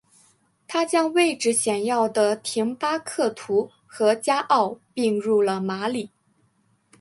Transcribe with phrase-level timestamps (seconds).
[0.67, 6.09] 他将位置显要的廷巴克图和加奥并入了马里。